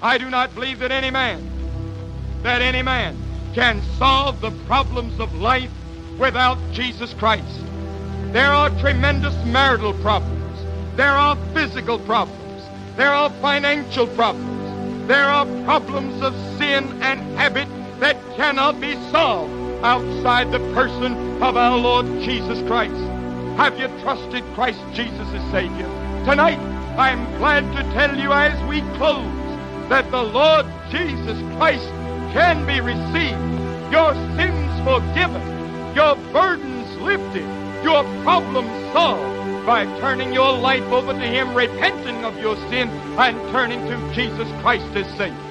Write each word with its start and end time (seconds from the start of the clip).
I 0.00 0.16
do 0.16 0.30
not 0.30 0.54
believe 0.54 0.78
that 0.78 0.92
any 0.92 1.10
man, 1.10 1.42
that 2.42 2.62
any 2.62 2.82
man 2.82 3.16
can 3.52 3.82
solve 3.98 4.40
the 4.40 4.52
problems 4.66 5.18
of 5.18 5.34
life 5.34 5.70
without 6.18 6.56
Jesus 6.72 7.12
Christ. 7.14 7.64
There 8.32 8.50
are 8.50 8.70
tremendous 8.78 9.34
marital 9.46 9.94
problems. 9.94 10.36
There 10.96 11.10
are 11.10 11.36
physical 11.52 11.98
problems. 11.98 12.62
There 12.96 13.12
are 13.12 13.30
financial 13.40 14.06
problems. 14.06 15.08
There 15.08 15.24
are 15.24 15.46
problems 15.64 16.22
of 16.22 16.32
sin 16.58 17.02
and 17.02 17.20
habit 17.36 17.68
that 17.98 18.16
cannot 18.36 18.80
be 18.80 18.94
solved 19.10 19.52
outside 19.82 20.52
the 20.52 20.60
person 20.74 21.42
of 21.42 21.56
our 21.56 21.76
Lord 21.76 22.06
Jesus 22.20 22.64
Christ. 22.68 22.94
Have 23.56 23.80
you 23.80 23.88
trusted 24.02 24.44
Christ 24.54 24.80
Jesus 24.92 25.26
as 25.32 25.50
Savior? 25.50 25.88
Tonight, 26.24 26.60
I 26.96 27.10
am 27.10 27.38
glad 27.38 27.64
to 27.74 27.82
tell 27.94 28.16
you 28.16 28.32
as 28.32 28.62
we 28.68 28.82
close 28.96 29.47
that 29.88 30.10
the 30.10 30.22
Lord 30.22 30.66
Jesus 30.90 31.38
Christ 31.56 31.88
can 32.32 32.66
be 32.66 32.80
received, 32.80 33.40
your 33.90 34.12
sins 34.36 34.68
forgiven, 34.84 35.42
your 35.94 36.14
burdens 36.32 37.00
lifted, 37.00 37.46
your 37.82 38.04
problems 38.22 38.92
solved 38.92 39.66
by 39.66 39.84
turning 40.00 40.32
your 40.32 40.52
life 40.58 40.84
over 40.92 41.12
to 41.12 41.26
Him, 41.26 41.54
repenting 41.54 42.24
of 42.24 42.38
your 42.38 42.56
sin, 42.68 42.88
and 43.18 43.36
turning 43.50 43.80
to 43.86 44.14
Jesus 44.14 44.48
Christ 44.60 44.86
as 44.94 45.06
Savior. 45.16 45.47